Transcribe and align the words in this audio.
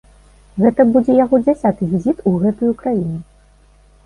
Гэта 0.61 0.85
будзе 0.95 1.17
яго 1.17 1.39
дзясяты 1.45 1.83
візіт 1.93 2.25
у 2.33 2.35
гэтую 2.45 2.73
краіну. 2.81 3.21